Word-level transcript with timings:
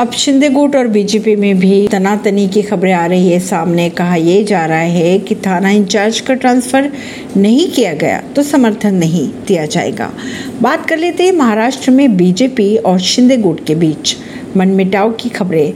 अब 0.00 0.10
शिंदे 0.12 0.48
गुट 0.48 0.74
और 0.76 0.86
बीजेपी 0.86 1.34
में 1.36 1.58
भी 1.58 1.88
तनातनी 1.88 2.46
की 2.48 2.60
खबरें 2.62 2.92
आ 2.92 3.06
रही 3.06 3.30
है। 3.30 3.38
सामने 3.40 3.88
कहा 3.90 4.16
यह 4.16 4.44
जा 4.44 4.64
रहा 4.66 4.78
है 4.78 5.18
कि 5.18 5.34
थाना 5.36 5.70
इंचार्ज 5.70 6.20
का 6.20 6.34
ट्रांसफ़र 6.34 6.90
नहीं 7.36 7.66
किया 7.70 7.92
गया 7.92 8.20
तो 8.36 8.42
समर्थन 8.42 8.94
नहीं 8.94 9.26
दिया 9.48 9.64
जाएगा। 9.66 10.10
बात 10.62 10.86
कर 10.88 10.98
लेते 10.98 11.24
हैं 11.24 11.32
महाराष्ट्र 11.32 11.90
में 11.90 12.16
बीजेपी 12.16 12.76
और 12.76 12.98
शिंदे 13.00 13.36
गुट 13.36 13.64
के 13.66 13.74
बीच। 13.74 14.16
मनमिटाव 14.56 15.12
की 15.12 15.28
खबरें। 15.28 15.72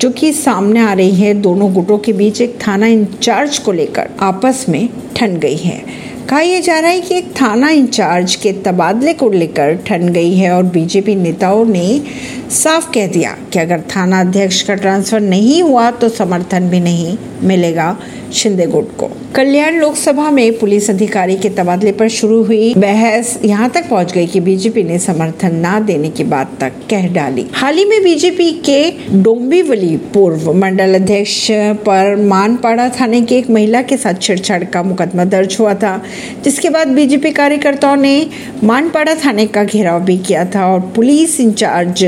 जो 0.00 0.10
कि 0.10 0.32
सामने 0.32 0.80
आ 0.80 0.92
रही 0.92 1.14
है, 1.14 1.32
दोनों 1.34 1.72
गुटों 1.74 1.98
के 1.98 2.12
बीच 2.12 2.40
एक 2.40 2.58
थाना 2.66 2.86
इंचार्ज 2.86 3.58
को 3.58 3.72
लेकर 3.72 4.10
आपस 4.20 4.64
में 4.68 4.88
ठन 5.16 5.36
गई 5.36 5.56
है। 5.56 5.82
कहा 6.28 6.40
यह 6.40 6.60
जा 6.60 6.78
रहा 6.78 6.90
है 6.90 7.00
कि 7.00 7.14
एक 7.14 7.30
थाना 7.40 7.68
इंचार्ज 7.70 8.34
के 8.34 8.52
तबादले 8.64 9.14
को 9.14 9.28
लेकर 9.30 9.74
ठन 9.86 10.08
गई 10.08 10.34
है 10.34 10.50
और 10.52 10.62
बीजेपी 10.62 11.14
नेताओं 11.14 11.64
ने 11.64 12.02
साफ़ 12.54 12.90
कह 12.92 13.06
दिया 13.06 13.36
कि 13.52 13.58
अगर 13.58 13.82
थाना 13.96 14.20
अध्यक्ष 14.20 14.62
का 14.62 14.74
ट्रांसफ़र 14.74 15.20
नहीं 15.20 15.62
हुआ 15.62 15.90
तो 15.90 16.08
समर्थन 16.08 16.68
भी 16.68 16.80
नहीं 16.80 17.16
मिलेगा 17.42 17.96
शिंदे 18.32 18.66
गुट 18.66 18.96
को। 18.96 19.10
कल्याण 19.34 19.74
लोकसभा 19.74 20.30
में 20.30 20.58
पुलिस 20.58 20.88
अधिकारी 20.90 21.34
के 21.36 21.48
तबादले 21.48 21.90
पर 21.92 22.08
शुरू 22.08 22.42
हुई 22.44 22.72
बहस। 22.74 23.38
यहाँ 23.44 23.68
तक 23.70 23.88
पहुँच 23.88 24.12
गई 24.12 24.26
कि 24.26 24.40
बीजेपी 24.40 24.82
ने 24.82 24.98
समर्थन 24.98 25.56
न 25.66 25.84
देने 25.86 26.10
की 26.10 26.24
बात 26.24 26.56
तक 26.60 26.78
कह 26.90 27.06
डाली। 27.14 27.46
हाल 27.54 27.76
ही 27.76 27.84
में 27.84 28.02
बीजेपी 28.02 28.50
के 28.68 28.90
डोंबिवली 29.14 29.96
पूर्व 30.14 30.52
मंडल 30.54 30.94
अध्यक्ष 30.94 31.46
पर 31.86 32.14
मानपाड़ा 32.24 32.88
थाने 32.90 33.20
की 33.22 33.34
एक 33.34 33.50
महिला 33.50 33.82
के 33.82 33.96
साथ 33.96 34.20
छेड़छाड़ 34.22 34.62
का 34.64 34.82
मुकदमा 34.82 35.24
दर्ज 35.26 35.56
हुआ 35.60 35.74
था, 35.74 36.00
जिसके 36.44 36.70
बाद 36.70 36.88
बीजेपी 36.88 37.30
कार्यकर्ताओं 37.30 37.96
ने 37.96 38.26
मानपाड़ा 38.64 39.14
थाने 39.24 39.46
का 39.46 39.64
घेराव 39.64 40.00
भी 40.04 40.18
किया 40.18 40.44
था 40.54 40.66
और 40.66 40.80
पुलिस 40.96 41.38
इंचार्ज 41.40 42.02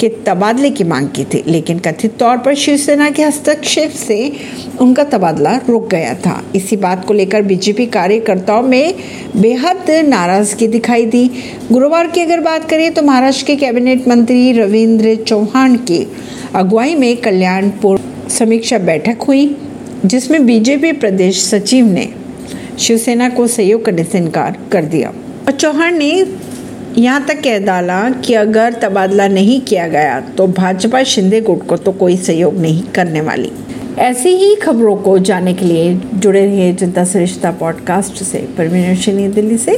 के 0.00 0.08
तबादले 0.26 0.70
की 0.70 0.84
मांग 0.84 1.08
की 1.08 1.24
थी, 1.24 1.42
लेकिन 1.46 1.78
कथित 1.78 2.16
तौर 2.18 2.36
पर 2.38 2.54
शिवसेना 2.56 3.10
के 3.10 3.22
हस्तक्षेप 3.22 3.90
से 3.90 4.32
उनका 4.80 5.04
तबादला 5.06 5.58
रुक 5.68 5.88
गया 5.90 6.14
था। 6.16 6.42
इसी 6.54 6.76
बात 6.76 7.04
को 7.06 7.14
लेकर 7.14 7.42
बीजेपी 7.42 7.86
कार्यकर्ताओं 7.88 8.62
में 8.62 8.94
बेहद 9.36 9.90
नाराज़गी 10.06 10.66
दिखाई 10.68 11.06
दी। 11.06 11.30
गुरुवार 11.72 12.06
की 12.06 12.20
अगर 12.20 12.40
बात 12.40 12.68
करें 12.70 12.92
तो 12.94 13.02
महाराष्ट्र 13.02 13.46
के 13.46 13.56
कैबिनेट 13.56 14.08
मंत्री 14.08 14.52
रविंद्र 14.52 15.14
चौहान 15.16 15.76
की 15.82 16.06
अगुवाई 16.54 16.94
में 16.94 17.16
कल्याणपुर 17.16 18.00
समीक्षा 18.30 18.78
बैठक 18.80 19.22
हुई, 19.22 19.56
जिसमें 20.04 20.46
बीजेपी 20.46 20.92
प्रदेश 20.92 21.44
सचिव 21.44 21.86
ने 21.86 22.08
शिवसेना 22.78 23.28
को 23.28 23.46
सहयोग 23.48 23.84
करने 23.84 24.04
से 24.04 24.18
इनकार 24.18 24.56
कर 24.72 24.84
दिया। 24.84 25.12
और 25.46 25.52
चौहान 25.52 25.98
ने 25.98 26.12
यहाँ 26.98 27.24
तक 27.26 27.40
कह 27.42 27.58
डाला 27.58 27.98
कि 28.20 28.34
अगर 28.34 28.72
तबादला 28.74 29.26
नहीं 29.28 29.60
किया 29.60 29.86
गया 29.88 30.20
तो 30.36 30.46
भाजपा 30.48 31.02
शिंदे 31.02 31.40
गुट 31.40 31.66
को 31.66 31.76
तो 31.76 31.92
कोई 31.92 32.16
सहयोग 32.16 32.58
नहीं 32.58 32.82
करने 32.94 33.20
वाली। 33.20 33.50
ऐसी 34.00 34.28
ही 34.28 34.54
खबरों 34.54 34.96
को 34.96 35.18
जानने 35.18 35.54
के 35.54 35.64
लिए 35.64 36.00
जुड़े 36.14 36.46
रहिए 36.46 36.72
जनता 36.72 37.04
सरिश्ता 37.04 37.50
पॉडकास्ट 37.50 38.14
से 38.14 38.38
परमीन 38.58 39.32
दिल्ली 39.32 39.58
से। 39.58 39.68